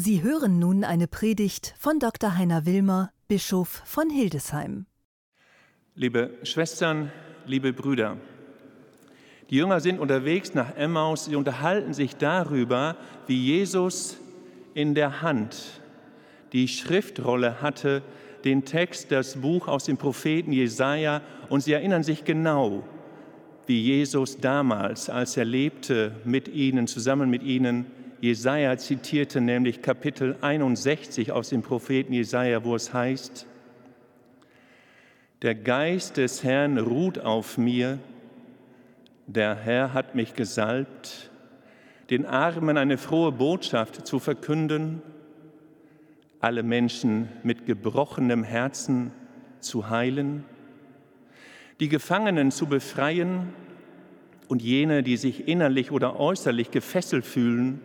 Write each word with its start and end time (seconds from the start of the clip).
Sie 0.00 0.22
hören 0.22 0.60
nun 0.60 0.84
eine 0.84 1.08
Predigt 1.08 1.74
von 1.76 1.98
Dr. 1.98 2.38
Heiner 2.38 2.66
Wilmer, 2.66 3.10
Bischof 3.26 3.82
von 3.84 4.08
Hildesheim. 4.10 4.86
Liebe 5.96 6.38
Schwestern, 6.44 7.10
liebe 7.46 7.72
Brüder, 7.72 8.16
die 9.50 9.56
Jünger 9.56 9.80
sind 9.80 9.98
unterwegs 9.98 10.54
nach 10.54 10.76
Emmaus, 10.76 11.24
sie 11.24 11.34
unterhalten 11.34 11.94
sich 11.94 12.14
darüber, 12.14 12.94
wie 13.26 13.44
Jesus 13.44 14.18
in 14.72 14.94
der 14.94 15.20
Hand 15.20 15.80
die 16.52 16.68
Schriftrolle 16.68 17.60
hatte, 17.60 18.04
den 18.44 18.64
Text, 18.64 19.10
das 19.10 19.40
Buch 19.40 19.66
aus 19.66 19.82
dem 19.82 19.96
Propheten 19.96 20.52
Jesaja, 20.52 21.22
und 21.48 21.64
sie 21.64 21.72
erinnern 21.72 22.04
sich 22.04 22.22
genau, 22.22 22.84
wie 23.66 23.82
Jesus 23.82 24.38
damals, 24.38 25.10
als 25.10 25.36
er 25.36 25.44
lebte, 25.44 26.12
mit 26.24 26.46
ihnen, 26.46 26.86
zusammen 26.86 27.30
mit 27.30 27.42
ihnen, 27.42 27.86
Jesaja 28.20 28.76
zitierte, 28.76 29.40
nämlich 29.40 29.80
Kapitel 29.80 30.36
61 30.40 31.30
aus 31.30 31.50
dem 31.50 31.62
Propheten 31.62 32.12
Jesaja, 32.12 32.64
wo 32.64 32.74
es 32.74 32.92
heißt: 32.92 33.46
Der 35.42 35.54
Geist 35.54 36.16
des 36.16 36.42
Herrn 36.42 36.78
ruht 36.78 37.20
auf 37.20 37.58
mir, 37.58 38.00
der 39.28 39.54
Herr 39.54 39.94
hat 39.94 40.16
mich 40.16 40.34
gesalbt, 40.34 41.30
den 42.10 42.26
Armen 42.26 42.76
eine 42.76 42.98
frohe 42.98 43.30
Botschaft 43.30 44.04
zu 44.04 44.18
verkünden, 44.18 45.00
alle 46.40 46.64
Menschen 46.64 47.28
mit 47.44 47.66
gebrochenem 47.66 48.42
Herzen 48.42 49.12
zu 49.60 49.90
heilen, 49.90 50.44
die 51.78 51.88
Gefangenen 51.88 52.50
zu 52.50 52.66
befreien 52.66 53.52
und 54.48 54.60
jene, 54.60 55.04
die 55.04 55.16
sich 55.16 55.46
innerlich 55.46 55.92
oder 55.92 56.18
äußerlich 56.18 56.72
gefesselt 56.72 57.24
fühlen, 57.24 57.80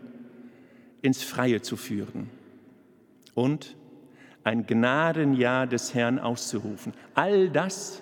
ins 1.04 1.22
Freie 1.22 1.62
zu 1.62 1.78
führen 1.78 2.30
und 3.36 3.76
ein 4.44 4.66
Gnadenjahr 4.66 5.68
des 5.68 5.94
Herrn 5.94 6.18
auszurufen. 6.18 6.94
All 7.14 7.50
das 7.50 8.02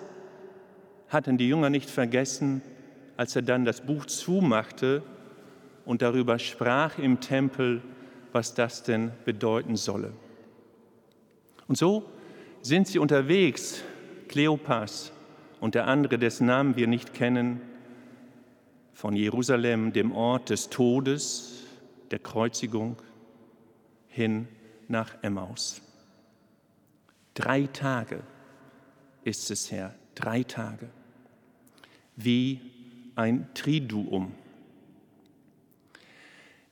hatten 1.08 1.36
die 1.36 1.48
Jünger 1.48 1.68
nicht 1.68 1.90
vergessen, 1.90 2.62
als 3.16 3.36
er 3.36 3.42
dann 3.42 3.64
das 3.64 3.82
Buch 3.82 4.06
zumachte 4.06 5.02
und 5.84 6.00
darüber 6.00 6.38
sprach 6.38 6.98
im 6.98 7.20
Tempel, 7.20 7.82
was 8.32 8.54
das 8.54 8.84
denn 8.84 9.10
bedeuten 9.24 9.76
solle. 9.76 10.12
Und 11.66 11.76
so 11.76 12.04
sind 12.62 12.86
sie 12.86 12.98
unterwegs, 12.98 13.82
Kleopas 14.28 15.12
und 15.60 15.74
der 15.74 15.86
andere, 15.88 16.18
dessen 16.18 16.46
Namen 16.46 16.76
wir 16.76 16.86
nicht 16.86 17.14
kennen, 17.14 17.60
von 18.92 19.16
Jerusalem, 19.16 19.92
dem 19.92 20.12
Ort 20.12 20.50
des 20.50 20.70
Todes, 20.70 21.61
der 22.12 22.20
Kreuzigung 22.20 22.96
hin 24.06 24.46
nach 24.88 25.16
Emmaus. 25.22 25.82
Drei 27.34 27.66
Tage 27.66 28.22
ist 29.24 29.50
es 29.50 29.72
her, 29.72 29.94
drei 30.14 30.42
Tage, 30.42 30.90
wie 32.14 32.60
ein 33.16 33.48
Triduum. 33.54 34.32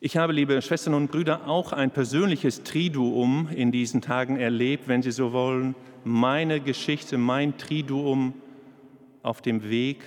Ich 0.03 0.17
habe, 0.17 0.33
liebe 0.33 0.61
Schwestern 0.63 0.95
und 0.95 1.11
Brüder, 1.11 1.47
auch 1.47 1.73
ein 1.73 1.91
persönliches 1.91 2.63
Triduum 2.63 3.49
in 3.55 3.73
diesen 3.73 4.01
Tagen 4.01 4.37
erlebt, 4.37 4.89
wenn 4.89 5.03
Sie 5.03 5.11
so 5.11 5.33
wollen, 5.33 5.75
meine 6.05 6.61
Geschichte, 6.61 7.19
mein 7.19 7.59
Triduum 7.59 8.35
auf 9.23 9.43
dem 9.43 9.69
Weg 9.69 10.03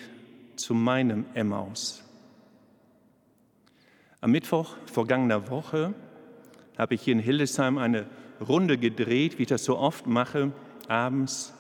zu 0.56 0.73
meinem 0.73 1.26
Emmaus. 1.34 2.02
Am 4.23 4.31
Mittwoch 4.31 4.77
vergangener 4.85 5.49
Woche 5.49 5.93
habe 6.77 6.95
ich 6.95 7.02
hier 7.02 7.11
in 7.11 7.19
Hildesheim 7.19 7.77
eine 7.77 8.05
Runde 8.39 8.77
gedreht, 8.77 9.38
wie 9.38 9.41
ich 9.41 9.49
das 9.49 9.65
so 9.65 9.77
oft 9.77 10.07
mache, 10.07 10.53
abends 10.88 11.53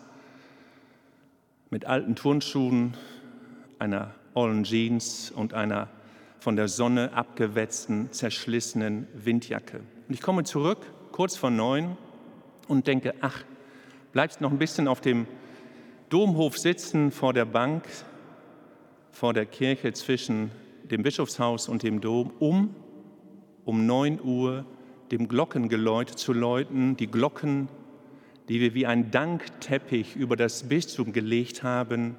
mit 1.71 1.83
alten 1.83 2.15
Turnschuhen, 2.15 2.95
einer 3.79 4.15
ollen 4.33 4.63
Jeans 4.63 5.29
und 5.29 5.53
einer 5.53 5.89
von 6.39 6.55
der 6.55 6.69
Sonne 6.69 7.11
abgewetzten, 7.11 8.13
zerschlissenen 8.13 9.09
Windjacke. 9.13 9.81
Und 10.07 10.13
ich 10.13 10.21
komme 10.21 10.45
zurück, 10.45 10.87
kurz 11.11 11.35
vor 11.35 11.51
neun, 11.51 11.97
und 12.69 12.87
denke, 12.87 13.13
ach, 13.19 13.43
bleibst 14.13 14.39
noch 14.39 14.51
ein 14.51 14.57
bisschen 14.57 14.87
auf 14.87 15.01
dem 15.01 15.27
Domhof 16.07 16.57
sitzen, 16.57 17.11
vor 17.11 17.33
der 17.33 17.43
Bank, 17.43 17.83
vor 19.11 19.33
der 19.33 19.47
Kirche 19.47 19.91
zwischen 19.91 20.49
dem 20.89 21.03
Bischofshaus 21.03 21.69
und 21.69 21.83
dem 21.83 22.01
Dom, 22.01 22.31
um 22.39 22.75
um 23.65 23.85
9 23.85 24.21
Uhr 24.21 24.65
dem 25.11 25.27
Glockengeläut 25.27 26.09
zu 26.09 26.33
läuten, 26.33 26.97
die 26.97 27.07
Glocken, 27.07 27.69
die 28.49 28.59
wir 28.59 28.73
wie 28.73 28.85
ein 28.85 29.11
Dankteppich 29.11 30.15
über 30.15 30.35
das 30.35 30.63
Bistum 30.63 31.13
gelegt 31.13 31.63
haben, 31.63 32.15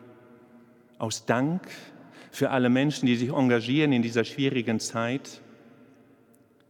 aus 0.99 1.27
Dank 1.27 1.69
für 2.31 2.51
alle 2.51 2.69
Menschen, 2.69 3.07
die 3.07 3.17
sich 3.17 3.31
engagieren 3.31 3.93
in 3.93 4.03
dieser 4.03 4.25
schwierigen 4.25 4.81
Zeit, 4.81 5.41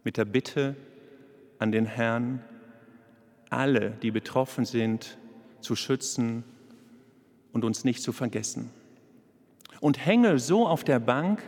mit 0.03 0.17
der 0.17 0.25
Bitte 0.25 0.75
an 1.57 1.71
den 1.71 1.85
Herrn, 1.85 2.43
alle, 3.49 3.91
die 4.01 4.11
betroffen 4.11 4.65
sind, 4.65 5.17
zu 5.61 5.75
schützen 5.75 6.43
und 7.53 7.63
uns 7.63 7.83
nicht 7.85 8.03
zu 8.03 8.11
vergessen. 8.11 8.69
Und 9.79 10.05
hänge 10.05 10.39
so 10.39 10.67
auf 10.67 10.83
der 10.83 10.99
Bank, 10.99 11.41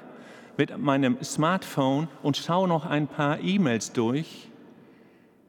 mit 0.57 0.75
meinem 0.77 1.23
Smartphone 1.23 2.07
und 2.23 2.35
schaue 2.35 2.67
noch 2.67 2.85
ein 2.85 3.07
paar 3.07 3.39
E-Mails 3.39 3.93
durch. 3.93 4.49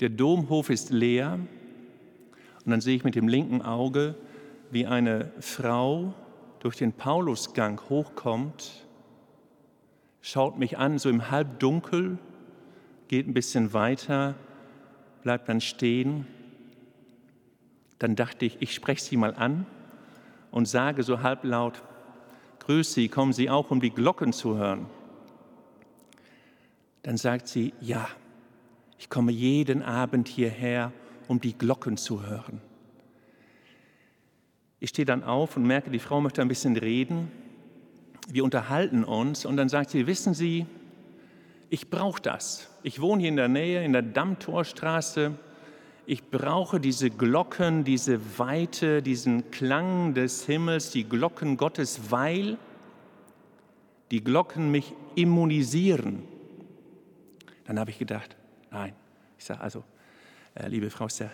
Der 0.00 0.10
Domhof 0.10 0.70
ist 0.70 0.91
leer 0.91 1.38
und 2.64 2.70
dann 2.70 2.80
sehe 2.80 2.94
ich 2.94 3.04
mit 3.04 3.14
dem 3.14 3.26
linken 3.26 3.62
Auge, 3.62 4.14
wie 4.70 4.86
eine 4.86 5.32
Frau 5.41 6.12
durch 6.60 6.76
den 6.76 6.92
Paulusgang 6.92 7.80
hochkommt, 7.88 8.86
schaut 10.20 10.58
mich 10.58 10.76
an, 10.76 10.98
so 10.98 11.08
im 11.08 11.30
Halbdunkel, 11.30 12.18
geht 13.08 13.26
ein 13.26 13.32
bisschen 13.32 13.72
weiter, 13.72 14.34
bleibt 15.22 15.48
dann 15.48 15.62
stehen. 15.62 16.26
Dann 17.98 18.14
dachte 18.14 18.44
ich, 18.44 18.58
ich 18.60 18.74
spreche 18.74 19.02
sie 19.02 19.16
mal 19.16 19.34
an 19.34 19.64
und 20.50 20.68
sage 20.68 21.02
so 21.02 21.22
halblaut, 21.22 21.82
Grüß 22.68 22.92
Sie, 22.92 23.08
kommen 23.08 23.32
Sie 23.32 23.48
auch, 23.48 23.70
um 23.70 23.80
die 23.80 23.88
Glocken 23.88 24.34
zu 24.34 24.58
hören? 24.58 24.84
Dann 27.08 27.16
sagt 27.16 27.48
sie, 27.48 27.72
ja, 27.80 28.06
ich 28.98 29.08
komme 29.08 29.32
jeden 29.32 29.82
Abend 29.82 30.28
hierher, 30.28 30.92
um 31.26 31.41
die 31.41 31.56
Glocken 31.56 31.96
zu 31.96 32.26
hören. 32.26 32.60
Ich 34.78 34.91
stehe 34.91 35.06
dann 35.06 35.24
auf 35.24 35.56
und 35.56 35.62
merke, 35.66 35.91
die 35.91 36.00
Frau 36.00 36.20
möchte 36.20 36.42
ein 36.42 36.48
bisschen 36.48 36.76
reden. 36.76 37.32
Wir 38.28 38.44
unterhalten 38.44 39.04
uns 39.04 39.47
und 39.47 39.56
dann 39.56 39.70
sagt 39.70 39.88
sie, 39.88 40.06
wissen 40.06 40.34
Sie, 40.34 40.66
ich 41.70 41.88
brauche 41.88 42.20
das. 42.20 42.68
Ich 42.82 43.00
wohne 43.00 43.22
hier 43.22 43.30
in 43.30 43.36
der 43.36 43.48
Nähe, 43.48 43.82
in 43.82 43.94
der 43.94 44.02
Dammtorstraße. 44.02 45.32
Ich 46.04 46.28
brauche 46.28 46.78
diese 46.78 47.08
Glocken, 47.08 47.84
diese 47.84 48.38
Weite, 48.38 49.00
diesen 49.00 49.50
Klang 49.50 50.12
des 50.12 50.44
Himmels, 50.44 50.91
die 50.91 51.04
Glocken 51.04 51.56
Gottes, 51.56 52.10
weil 52.10 52.58
die 54.10 54.22
Glocken 54.22 54.70
mich 54.70 54.92
immunisieren 55.14 56.22
dann 57.68 57.78
habe 57.78 57.90
ich 57.90 57.98
gedacht, 57.98 58.34
nein. 58.70 58.94
Ich 59.38 59.44
sage 59.44 59.60
also, 59.60 59.84
äh, 60.54 60.68
liebe 60.68 60.88
Frau, 60.88 61.04
ist 61.06 61.20
ja 61.20 61.30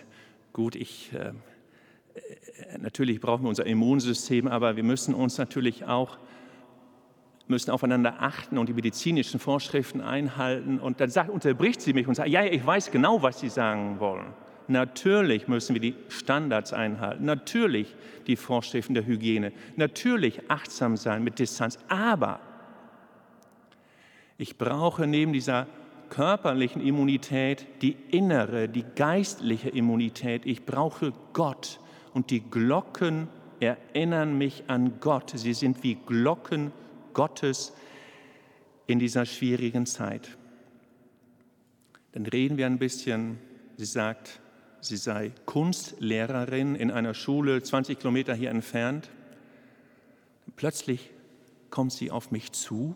gut, 0.51 0.75
ich, 0.75 1.13
äh, 1.13 1.29
äh, 1.29 2.77
natürlich 2.77 3.21
brauchen 3.21 3.43
wir 3.43 3.49
unser 3.49 3.65
Immunsystem, 3.65 4.47
aber 4.47 4.75
wir 4.75 4.83
müssen 4.83 5.15
uns 5.15 5.37
natürlich 5.37 5.85
auch 5.85 6.17
müssen 7.47 7.71
aufeinander 7.71 8.15
achten 8.19 8.57
und 8.57 8.67
die 8.67 8.73
medizinischen 8.73 9.39
Vorschriften 9.39 10.01
einhalten. 10.01 10.79
Und 10.79 10.99
dann 10.99 11.09
sagt, 11.09 11.29
unterbricht 11.29 11.79
sie 11.79 11.93
mich 11.93 12.07
und 12.07 12.15
sagt, 12.15 12.27
ja, 12.27 12.41
ja, 12.41 12.51
ich 12.51 12.65
weiß 12.65 12.89
genau, 12.89 13.21
was 13.21 13.39
Sie 13.39 13.49
sagen 13.49 13.99
wollen. 13.99 14.33
Natürlich 14.67 15.47
müssen 15.47 15.75
wir 15.75 15.79
die 15.79 15.93
Standards 16.09 16.73
einhalten, 16.73 17.23
natürlich 17.23 17.95
die 18.25 18.35
Vorschriften 18.35 18.95
der 18.95 19.05
Hygiene, 19.05 19.53
natürlich 19.75 20.49
achtsam 20.49 20.97
sein 20.97 21.23
mit 21.23 21.37
Distanz. 21.37 21.77
Aber 21.87 22.39
ich 24.39 24.57
brauche 24.57 25.05
neben 25.05 25.31
dieser 25.31 25.67
körperlichen 26.09 26.81
Immunität 26.81 27.67
die 27.81 27.95
innere, 28.09 28.69
die 28.69 28.85
geistliche 28.95 29.69
Immunität. 29.69 30.45
Ich 30.45 30.65
brauche 30.65 31.13
Gott 31.33 31.79
und 32.13 32.29
die 32.31 32.41
Glocken 32.41 33.27
erinnern 33.59 34.37
mich 34.37 34.63
an 34.67 34.99
Gott. 34.99 35.33
Sie 35.35 35.53
sind 35.53 35.83
wie 35.83 35.95
Glocken 35.95 36.71
Gottes 37.13 37.73
in 38.87 38.99
dieser 38.99 39.25
schwierigen 39.25 39.85
Zeit. 39.85 40.37
Dann 42.11 42.25
reden 42.25 42.57
wir 42.57 42.65
ein 42.65 42.79
bisschen. 42.79 43.39
Sie 43.77 43.85
sagt, 43.85 44.39
sie 44.81 44.97
sei 44.97 45.31
Kunstlehrerin 45.45 46.75
in 46.75 46.91
einer 46.91 47.13
Schule 47.13 47.61
20 47.61 47.99
Kilometer 47.99 48.33
hier 48.33 48.51
entfernt. 48.51 49.09
Plötzlich 50.55 51.11
kommt 51.69 51.91
sie 51.91 52.11
auf 52.11 52.31
mich 52.31 52.51
zu 52.53 52.95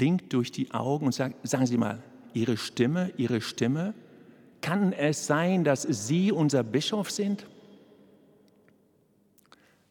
blinkt 0.00 0.32
durch 0.32 0.50
die 0.50 0.70
Augen 0.70 1.04
und 1.04 1.12
sagt, 1.12 1.46
sagen 1.46 1.66
Sie 1.66 1.76
mal, 1.76 2.02
Ihre 2.32 2.56
Stimme, 2.56 3.12
Ihre 3.18 3.42
Stimme? 3.42 3.92
Kann 4.62 4.94
es 4.94 5.26
sein, 5.26 5.62
dass 5.62 5.82
Sie 5.82 6.32
unser 6.32 6.62
Bischof 6.62 7.10
sind? 7.10 7.46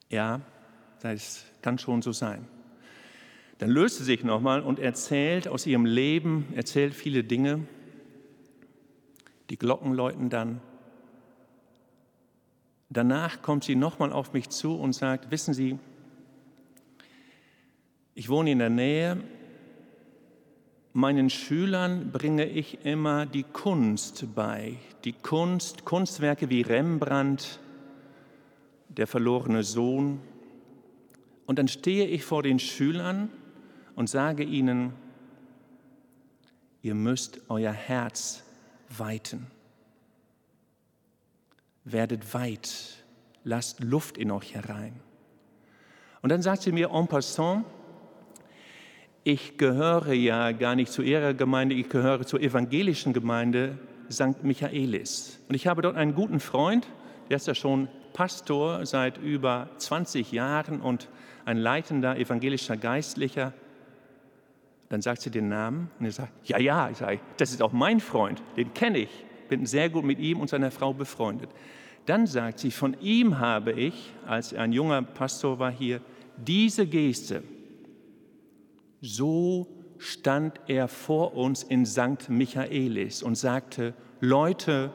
Ja, 0.10 0.42
das 1.04 1.46
kann 1.62 1.78
schon 1.78 2.02
so 2.02 2.12
sein. 2.12 2.48
Dann 3.60 3.70
löst 3.70 4.00
sie 4.00 4.04
sich 4.04 4.24
nochmal 4.24 4.62
und 4.62 4.80
erzählt 4.80 5.48
aus 5.48 5.68
ihrem 5.68 5.86
Leben, 5.86 6.48
erzählt 6.56 6.96
viele 6.96 7.24
Dinge. 7.24 7.68
Die 9.52 9.60
Glocken 9.60 9.94
läuten 9.94 10.32
dann. 10.32 10.60
Danach 12.90 13.44
kommt 13.44 13.64
sie 13.64 13.76
nochmal 13.76 14.12
auf 14.12 14.34
mich 14.34 14.50
zu 14.50 14.76
und 14.76 14.94
sagt, 14.94 15.30
wissen 15.30 15.54
Sie, 15.54 15.78
ich 18.16 18.28
wohne 18.28 18.50
in 18.52 18.58
der 18.58 18.72
Nähe, 18.72 19.24
meinen 20.94 21.30
Schülern 21.30 22.12
bringe 22.12 22.46
ich 22.46 22.86
immer 22.86 23.26
die 23.26 23.44
Kunst 23.44 24.34
bei, 24.36 24.78
die 25.04 25.14
Kunst, 25.14 25.86
Kunstwerke 25.86 26.50
wie 26.50 26.62
Rembrandt, 26.62 27.60
der 28.90 29.08
verlorene 29.08 29.64
Sohn. 29.64 30.20
Und 31.46 31.60
dann 31.60 31.68
stehe 31.68 32.06
ich 32.06 32.24
vor 32.26 32.44
den 32.44 32.60
Schülern 32.60 33.30
und 33.96 34.10
sage 34.10 34.44
ihnen, 34.44 34.94
ihr 36.82 36.96
müsst 36.96 37.42
euer 37.50 37.72
Herz 37.72 38.44
weiten. 38.90 39.48
Werdet 41.84 42.34
weit, 42.34 43.04
lasst 43.44 43.84
Luft 43.84 44.18
in 44.18 44.32
euch 44.32 44.54
herein. 44.56 45.00
Und 46.22 46.30
dann 46.30 46.42
sagt 46.42 46.64
sie 46.64 46.72
mir 46.72 46.92
en 46.92 47.08
passant, 47.08 47.66
ich 49.24 49.58
gehöre 49.58 50.14
ja 50.14 50.52
gar 50.52 50.76
nicht 50.76 50.92
zu 50.92 51.02
ihrer 51.02 51.34
Gemeinde, 51.34 51.76
ich 51.76 51.90
gehöre 51.90 52.26
zur 52.26 52.42
evangelischen 52.42 53.14
Gemeinde 53.14 53.78
St. 54.12 54.44
Michaelis. 54.44 55.40
Und 55.48 55.56
ich 55.56 55.68
habe 55.68 55.82
dort 55.82 55.96
einen 55.96 56.16
guten 56.16 56.40
Freund, 56.40 56.88
der 57.30 57.38
ist 57.38 57.48
ja 57.48 57.56
schon 57.56 57.88
Pastor 58.14 58.86
seit 58.86 59.18
über 59.18 59.70
20 59.78 60.32
Jahren 60.32 60.82
und 60.82 61.10
ein 61.46 61.58
leitender 61.58 62.18
evangelischer 62.18 62.78
Geistlicher. 62.78 63.54
Dann 64.90 65.02
sagt 65.02 65.22
sie 65.22 65.30
den 65.30 65.50
Namen 65.50 65.92
und 66.00 66.06
er 66.06 66.12
sagt, 66.12 66.32
ja, 66.48 66.58
ja, 66.58 66.90
ich 66.90 66.98
sage, 66.98 67.20
das 67.38 67.52
ist 67.52 67.62
auch 67.62 67.72
mein 67.72 68.00
Freund, 68.00 68.42
den 68.58 68.74
kenne 68.74 69.00
ich, 69.00 69.26
bin 69.48 69.66
sehr 69.66 69.90
gut 69.90 70.04
mit 70.04 70.20
ihm 70.20 70.40
und 70.40 70.50
seiner 70.50 70.72
Frau 70.72 70.94
befreundet. 70.94 71.50
Dann 72.06 72.26
sagt 72.26 72.60
sie, 72.60 72.72
von 72.72 72.98
ihm 73.02 73.38
habe 73.38 73.74
ich, 73.74 74.14
als 74.26 74.54
er 74.54 74.64
ein 74.64 74.72
junger 74.72 75.04
Pastor 75.04 75.60
war 75.60 75.72
hier, 75.72 76.02
diese 76.38 76.88
Geste, 76.88 77.44
so 79.02 79.68
stand 79.98 80.60
er 80.68 80.88
vor 80.88 81.36
uns 81.36 81.64
in 81.64 81.86
St. 81.86 82.30
Michaelis 82.30 83.22
und 83.22 83.36
sagte, 83.36 83.94
Leute, 84.20 84.92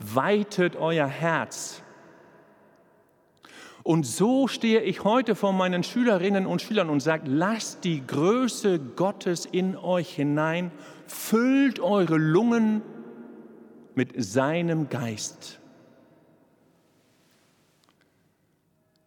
weitet 0.00 0.76
euer 0.76 1.06
Herz. 1.06 1.82
Und 3.82 4.06
so 4.06 4.48
stehe 4.48 4.82
ich 4.82 5.04
heute 5.04 5.34
vor 5.34 5.52
meinen 5.52 5.82
Schülerinnen 5.82 6.46
und 6.46 6.60
Schülern 6.60 6.90
und 6.90 7.00
sage, 7.00 7.30
lasst 7.30 7.84
die 7.84 8.06
Größe 8.06 8.78
Gottes 8.78 9.46
in 9.46 9.76
euch 9.76 10.14
hinein, 10.14 10.70
füllt 11.06 11.80
eure 11.80 12.16
Lungen 12.16 12.82
mit 13.94 14.12
seinem 14.22 14.90
Geist. 14.90 15.58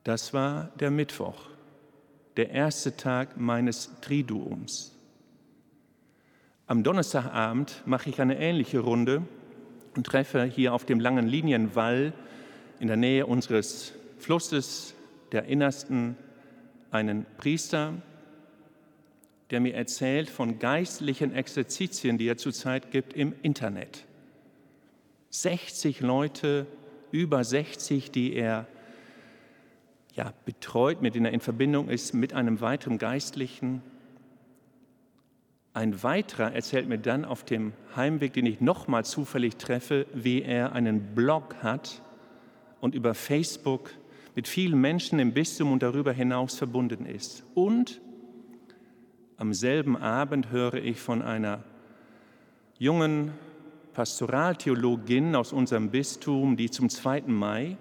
Das 0.04 0.34
war 0.34 0.72
der 0.80 0.90
Mittwoch 0.90 1.51
der 2.38 2.52
erste 2.52 2.96
Tag 2.96 3.38
meines 3.38 3.90
Triduums. 4.02 4.96
Am 6.68 6.84
Donnerstagabend 6.84 7.84
mache 7.86 8.10
ich 8.10 8.22
eine 8.22 8.40
ähnliche 8.40 8.80
Runde 8.80 9.24
und 9.96 10.06
treffe 10.06 10.46
hier 10.46 10.74
auf 10.74 10.86
dem 10.86 11.00
langen 11.00 11.28
Linienwall 11.28 12.14
in 12.80 12.88
der 12.88 12.98
Nähe 12.98 13.26
unseres 13.26 13.94
Flusses 14.18 14.94
der 15.32 15.46
Innersten 15.46 16.16
einen 16.92 17.26
Priester, 17.38 17.94
der 19.50 19.60
mir 19.60 19.74
erzählt 19.74 20.30
von 20.30 20.60
geistlichen 20.60 21.34
Exerzitien, 21.34 22.18
die 22.18 22.28
er 22.28 22.38
zurzeit 22.38 22.92
gibt 22.92 23.14
im 23.14 23.34
Internet. 23.42 24.06
60 25.32 26.00
Leute, 26.00 26.68
über 27.12 27.44
60, 27.44 28.12
die 28.12 28.34
er 28.34 28.66
ja, 30.14 30.34
betreut, 30.46 31.02
mit 31.02 31.16
denen 31.16 31.26
er 31.26 31.32
in 31.32 31.40
Verbindung 31.40 31.90
ist, 31.90 32.14
mit 32.14 32.34
einem 32.34 32.62
weiteren 32.62 32.98
Geistlichen. 32.98 33.82
Ein 35.74 36.04
weiterer 36.04 36.54
erzählt 36.54 36.90
mir 36.90 36.98
dann 36.98 37.24
auf 37.24 37.46
dem 37.46 37.74
Heimweg, 37.96 38.34
den 38.34 38.46
ich 38.46 38.60
nochmal 38.60 39.06
zufällig 39.06 39.56
treffe, 39.56 40.06
wie 40.14 40.42
er 40.42 40.74
einen 40.74 41.16
Blog 41.16 41.56
hat 41.64 42.02
und 42.82 42.94
über 42.94 43.14
Facebook 43.14 43.92
mit 44.36 44.48
vielen 44.48 44.80
Menschen 44.80 45.20
im 45.20 45.34
Bistum 45.34 45.72
und 45.72 45.82
darüber 45.84 46.12
hinaus 46.12 46.58
verbunden 46.58 47.06
ist. 47.06 47.44
Und 47.54 48.02
am 49.38 49.54
selben 49.54 49.96
Abend 49.98 50.52
höre 50.52 50.76
ich 50.76 51.00
von 51.00 51.22
einer 51.22 51.64
jungen 52.78 53.32
Pastoraltheologin 53.94 55.36
aus 55.36 55.54
unserem 55.54 55.90
Bistum, 55.90 56.58
die 56.58 56.70
zum 56.70 56.90
2. 56.90 57.24
Mai 57.28 57.78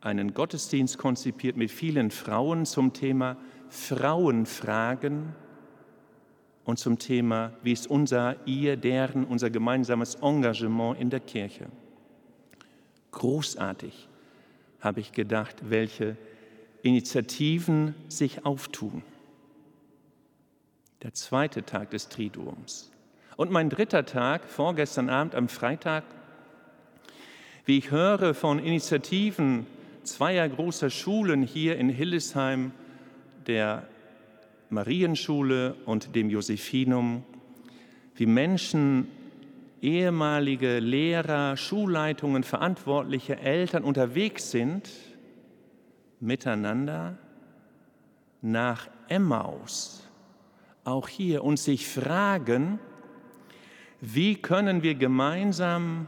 einen 0.00 0.34
Gottesdienst 0.34 0.98
konzipiert 0.98 1.56
mit 1.56 1.70
vielen 1.70 2.10
Frauen 2.10 2.66
zum 2.66 2.92
Thema 2.92 3.36
Frauenfragen 3.68 5.34
und 6.64 6.78
zum 6.78 6.98
Thema, 6.98 7.52
wie 7.62 7.72
ist 7.72 7.86
unser, 7.86 8.36
ihr, 8.46 8.76
deren, 8.76 9.24
unser 9.24 9.50
gemeinsames 9.50 10.16
Engagement 10.16 11.00
in 11.00 11.10
der 11.10 11.20
Kirche. 11.20 11.66
Großartig, 13.10 14.08
habe 14.80 15.00
ich 15.00 15.12
gedacht, 15.12 15.56
welche 15.70 16.16
Initiativen 16.82 17.94
sich 18.08 18.44
auftun. 18.46 19.02
Der 21.02 21.14
zweite 21.14 21.64
Tag 21.64 21.90
des 21.90 22.08
Triduums. 22.08 22.92
Und 23.36 23.50
mein 23.50 23.70
dritter 23.70 24.04
Tag, 24.04 24.44
vorgestern 24.44 25.10
Abend 25.10 25.34
am 25.34 25.48
Freitag, 25.48 26.04
wie 27.64 27.78
ich 27.78 27.90
höre 27.90 28.34
von 28.34 28.58
Initiativen 28.58 29.66
zweier 30.12 30.48
großer 30.48 30.90
Schulen 30.90 31.42
hier 31.42 31.76
in 31.76 31.88
Hillesheim, 31.88 32.72
der 33.46 33.86
Marienschule 34.70 35.74
und 35.86 36.14
dem 36.14 36.30
Josephinum, 36.30 37.24
wie 38.14 38.26
Menschen, 38.26 39.08
ehemalige 39.80 40.80
Lehrer, 40.80 41.56
Schulleitungen, 41.56 42.42
verantwortliche 42.42 43.38
Eltern 43.38 43.84
unterwegs 43.84 44.50
sind, 44.50 44.90
miteinander 46.20 47.16
nach 48.42 48.88
Emmaus, 49.08 50.08
auch 50.84 51.08
hier, 51.08 51.44
und 51.44 51.58
sich 51.58 51.88
fragen, 51.88 52.78
wie 54.00 54.36
können 54.36 54.82
wir 54.82 54.94
gemeinsam 54.94 56.06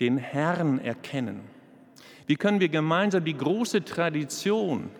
den 0.00 0.16
Herrn 0.18 0.78
erkennen? 0.78 1.40
Wie 2.26 2.36
können 2.36 2.60
wir 2.60 2.68
gemeinsam 2.68 3.24
die 3.24 3.36
große 3.36 3.84
Tradition 3.84 4.90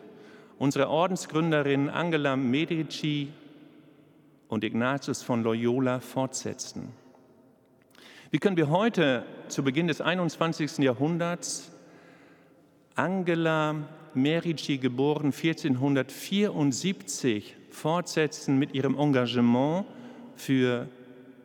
unserer 0.58 0.90
Ordensgründerin 0.90 1.88
Angela 1.88 2.34
Medici 2.36 3.28
und 4.48 4.64
Ignatius 4.64 5.22
von 5.22 5.44
Loyola 5.44 6.00
fortsetzen? 6.00 6.88
Wie 8.30 8.38
können 8.38 8.56
wir 8.56 8.70
heute 8.70 9.26
zu 9.48 9.62
Beginn 9.62 9.88
des 9.88 10.00
21. 10.00 10.78
Jahrhunderts 10.78 11.70
Angela 12.94 13.74
Merici, 14.14 14.78
geboren 14.78 15.32
1474, 15.32 17.56
fortsetzen 17.70 18.58
mit 18.58 18.74
ihrem 18.74 18.98
Engagement 18.98 19.86
für 20.34 20.88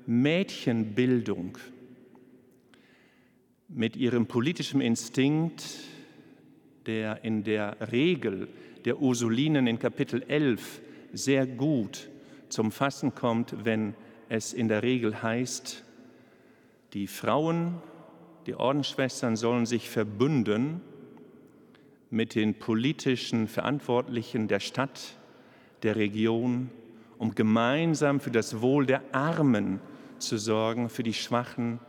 Mädchenbildung? 0.05 1.57
Mit 3.69 3.95
ihrem 3.95 4.27
politischen 4.27 4.81
Instinkt, 4.81 5.63
der 6.85 7.23
in 7.23 7.43
der 7.43 7.91
Regel 7.91 8.47
der 8.85 9.01
Ursulinen 9.01 9.67
in 9.67 9.77
Kapitel 9.77 10.23
11 10.23 10.81
sehr 11.11 11.45
gut 11.45 12.09
zum 12.49 12.71
Fassen 12.71 13.13
kommt, 13.13 13.65
wenn 13.65 13.93
es 14.29 14.53
in 14.53 14.69
der 14.69 14.83
Regel 14.83 15.21
heißt, 15.21 15.83
die 16.93 17.07
Frauen, 17.07 17.81
die 18.45 18.55
Ordensschwestern 18.55 19.35
sollen 19.35 19.65
sich 19.65 19.89
verbünden 19.89 20.81
mit 22.09 22.35
den 22.35 22.55
politischen 22.55 23.49
Verantwortlichen 23.49 24.47
der 24.47 24.61
Stadt, 24.61 25.17
der 25.83 25.97
Region, 25.97 26.69
um 27.17 27.35
gemeinsam 27.35 28.21
für 28.21 28.31
das 28.31 28.61
Wohl 28.61 28.85
der 28.85 29.01
Armen 29.11 29.81
zu 30.17 30.37
sorgen, 30.37 30.89
für 30.89 31.03
die 31.03 31.13
Schwachen 31.13 31.79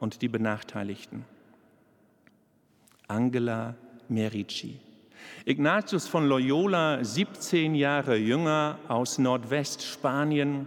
und 0.00 0.22
die 0.22 0.28
Benachteiligten. 0.28 1.24
Angela 3.08 3.74
Merici. 4.08 4.80
Ignatius 5.44 6.06
von 6.06 6.26
Loyola, 6.26 7.02
17 7.04 7.74
Jahre 7.74 8.16
jünger 8.16 8.78
aus 8.88 9.18
Nordwestspanien, 9.18 10.66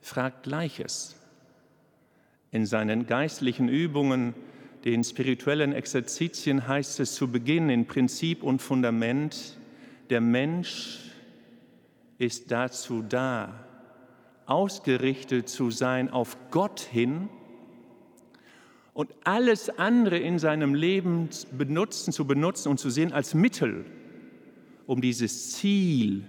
fragt 0.00 0.44
Gleiches. 0.44 1.16
In 2.50 2.66
seinen 2.66 3.06
geistlichen 3.06 3.68
Übungen, 3.68 4.34
den 4.84 5.02
spirituellen 5.02 5.72
Exerzitien 5.72 6.68
heißt 6.68 7.00
es 7.00 7.14
zu 7.14 7.28
Beginn 7.28 7.70
in 7.70 7.86
Prinzip 7.86 8.42
und 8.42 8.60
Fundament, 8.60 9.56
der 10.10 10.20
Mensch 10.20 11.10
ist 12.18 12.52
dazu 12.52 13.02
da, 13.02 13.64
ausgerichtet 14.46 15.48
zu 15.48 15.70
sein 15.70 16.10
auf 16.10 16.36
Gott 16.50 16.80
hin 16.80 17.28
und 18.92 19.10
alles 19.24 19.70
andere 19.78 20.18
in 20.18 20.38
seinem 20.38 20.74
Leben 20.74 21.28
benutzen, 21.52 22.12
zu 22.12 22.26
benutzen 22.26 22.68
und 22.68 22.78
zu 22.78 22.90
sehen 22.90 23.12
als 23.12 23.34
Mittel, 23.34 23.84
um 24.86 25.00
dieses 25.00 25.52
Ziel, 25.52 26.24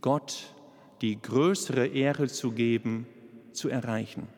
Gott 0.00 0.54
die 1.00 1.20
größere 1.20 1.86
Ehre 1.86 2.28
zu 2.28 2.52
geben, 2.52 3.06
zu 3.52 3.68
erreichen. 3.68 4.28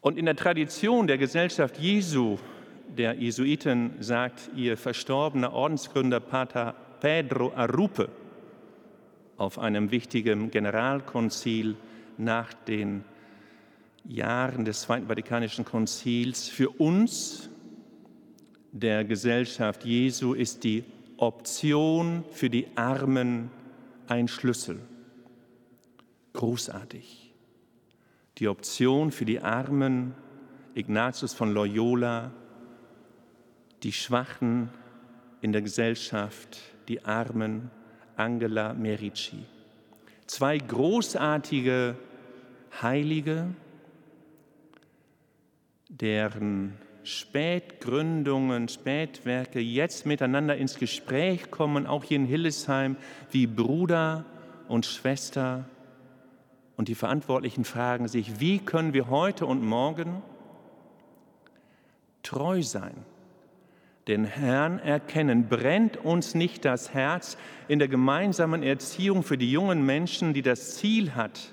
Und 0.00 0.18
in 0.18 0.26
der 0.26 0.36
Tradition 0.36 1.06
der 1.06 1.16
Gesellschaft 1.16 1.78
Jesu, 1.78 2.36
der 2.94 3.14
Jesuiten, 3.14 3.94
sagt 4.00 4.50
ihr 4.54 4.76
verstorbener 4.76 5.52
Ordensgründer 5.52 6.20
Pater 6.20 6.74
Pedro 7.00 7.52
Arrupe 7.54 8.10
auf 9.36 9.58
einem 9.58 9.90
wichtigen 9.90 10.50
Generalkonzil 10.50 11.76
nach 12.18 12.52
den 12.52 13.04
Jahren 14.04 14.64
des 14.64 14.82
Zweiten 14.82 15.06
Vatikanischen 15.06 15.64
Konzils, 15.64 16.48
für 16.48 16.68
uns 16.70 17.48
der 18.72 19.04
Gesellschaft 19.04 19.84
Jesu 19.84 20.34
ist 20.34 20.64
die 20.64 20.84
Option 21.16 22.24
für 22.30 22.50
die 22.50 22.66
Armen 22.74 23.50
ein 24.08 24.28
Schlüssel. 24.28 24.80
Großartig. 26.32 27.32
Die 28.38 28.48
Option 28.48 29.12
für 29.12 29.24
die 29.24 29.40
Armen, 29.40 30.14
Ignatius 30.74 31.34
von 31.34 31.54
Loyola, 31.54 32.32
die 33.84 33.92
Schwachen 33.92 34.70
in 35.40 35.52
der 35.52 35.62
Gesellschaft, 35.62 36.58
die 36.88 37.04
Armen, 37.04 37.70
Angela 38.16 38.72
Merici. 38.74 39.44
Zwei 40.26 40.58
großartige 40.58 41.96
Heilige, 42.80 43.48
deren 45.88 46.74
Spätgründungen, 47.04 48.68
Spätwerke 48.68 49.60
jetzt 49.60 50.06
miteinander 50.06 50.56
ins 50.56 50.76
Gespräch 50.76 51.50
kommen, 51.50 51.86
auch 51.86 52.04
hier 52.04 52.16
in 52.16 52.24
Hillesheim, 52.24 52.96
wie 53.30 53.46
Bruder 53.46 54.24
und 54.68 54.86
Schwester. 54.86 55.66
Und 56.76 56.88
die 56.88 56.94
Verantwortlichen 56.94 57.64
fragen 57.64 58.08
sich, 58.08 58.40
wie 58.40 58.58
können 58.58 58.94
wir 58.94 59.08
heute 59.10 59.46
und 59.46 59.62
morgen 59.62 60.22
treu 62.22 62.62
sein, 62.62 62.94
den 64.08 64.24
Herrn 64.24 64.78
erkennen? 64.78 65.48
Brennt 65.48 65.96
uns 65.96 66.34
nicht 66.34 66.64
das 66.64 66.92
Herz 66.92 67.36
in 67.68 67.78
der 67.78 67.88
gemeinsamen 67.88 68.62
Erziehung 68.62 69.22
für 69.22 69.38
die 69.38 69.50
jungen 69.50 69.84
Menschen, 69.84 70.34
die 70.34 70.42
das 70.42 70.76
Ziel 70.76 71.14
hat, 71.14 71.52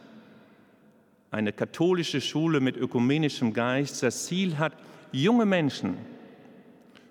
eine 1.32 1.54
katholische 1.54 2.20
Schule 2.20 2.60
mit 2.60 2.76
ökumenischem 2.76 3.54
Geist, 3.54 4.04
das 4.04 4.26
Ziel 4.26 4.58
hat, 4.58 4.74
junge 5.12 5.46
Menschen 5.46 5.98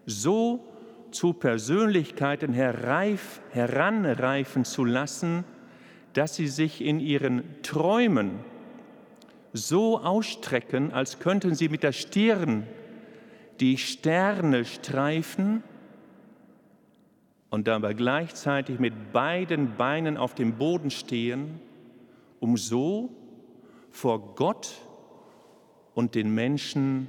so 0.07 0.65
zu 1.11 1.33
Persönlichkeiten 1.33 2.53
herreif, 2.53 3.41
heranreifen 3.51 4.65
zu 4.65 4.85
lassen, 4.85 5.45
dass 6.13 6.37
sie 6.37 6.49
sich 6.49 6.83
in 6.83 7.01
ihren 7.01 7.43
Träumen 7.63 8.33
so 9.53 9.99
ausstrecken, 10.01 10.93
als 10.93 11.19
könnten 11.19 11.55
sie 11.55 11.69
mit 11.69 11.83
der 11.83 11.93
Stirn 11.93 12.67
die 13.61 13.77
Sterne 13.77 14.65
streifen 14.65 15.63
und 17.51 17.69
dabei 17.69 17.95
gleichzeitig 17.95 18.79
mit 18.79 19.13
beiden 19.13 19.77
Beinen 19.77 20.17
auf 20.17 20.35
dem 20.35 20.57
Boden 20.57 20.91
stehen, 20.91 21.61
um 22.39 22.57
so 22.57 23.11
vor 23.91 24.35
Gott 24.35 24.81
und 25.95 26.15
den 26.15 26.35
Menschen 26.35 27.09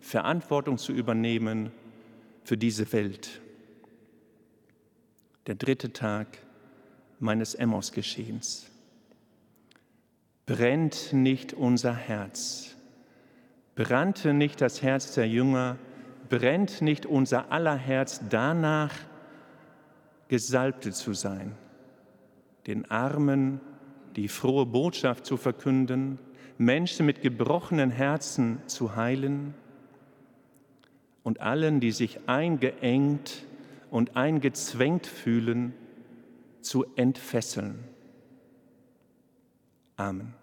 Verantwortung 0.00 0.78
zu 0.78 0.92
übernehmen 0.92 1.72
für 2.44 2.56
diese 2.56 2.92
Welt. 2.92 3.40
Der 5.46 5.54
dritte 5.54 5.92
Tag 5.92 6.38
meines 7.18 7.54
Emmaus-Geschehens. 7.54 8.70
Brennt 10.46 11.12
nicht 11.12 11.54
unser 11.54 11.94
Herz, 11.94 12.76
brannte 13.74 14.32
nicht 14.34 14.60
das 14.60 14.82
Herz 14.82 15.14
der 15.14 15.28
Jünger, 15.28 15.76
brennt 16.28 16.82
nicht 16.82 17.06
unser 17.06 17.52
aller 17.52 17.76
Herz 17.76 18.20
danach, 18.28 18.92
Gesalbte 20.28 20.92
zu 20.92 21.12
sein, 21.12 21.52
den 22.66 22.90
Armen 22.90 23.60
die 24.16 24.28
frohe 24.28 24.66
Botschaft 24.66 25.26
zu 25.26 25.36
verkünden, 25.36 26.18
Menschen 26.56 27.04
mit 27.04 27.20
gebrochenen 27.20 27.90
Herzen 27.90 28.60
zu 28.66 28.96
heilen 28.96 29.54
und 31.22 31.40
allen, 31.40 31.80
die 31.80 31.92
sich 31.92 32.28
eingeengt 32.28 33.44
und 33.90 34.16
eingezwängt 34.16 35.06
fühlen, 35.06 35.74
zu 36.60 36.86
entfesseln. 36.96 37.84
Amen. 39.96 40.34